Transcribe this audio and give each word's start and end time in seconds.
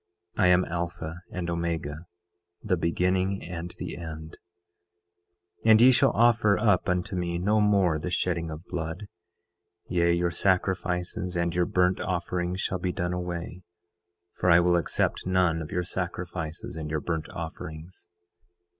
I 0.35 0.47
am 0.47 0.65
Alpha 0.65 1.21
and 1.29 1.47
Omega, 1.47 2.07
the 2.63 2.75
beginning 2.75 3.43
and 3.43 3.69
the 3.77 3.95
end. 3.95 4.39
9:19 5.59 5.61
And 5.69 5.81
ye 5.81 5.91
shall 5.91 6.09
offer 6.13 6.57
up 6.57 6.89
unto 6.89 7.15
me 7.15 7.37
no 7.37 7.61
more 7.61 7.99
the 7.99 8.09
shedding 8.09 8.49
of 8.49 8.65
blood; 8.65 9.07
yea, 9.87 10.11
your 10.11 10.31
sacrifices 10.31 11.37
and 11.37 11.53
your 11.53 11.67
burnt 11.67 11.99
offerings 11.99 12.59
shall 12.61 12.79
be 12.79 12.91
done 12.91 13.13
away, 13.13 13.61
for 14.33 14.49
I 14.49 14.59
will 14.59 14.75
accept 14.75 15.27
none 15.27 15.61
of 15.61 15.71
your 15.71 15.83
sacrifices 15.83 16.75
and 16.75 16.89
your 16.89 16.99
burnt 16.99 17.29
offerings. 17.29 18.07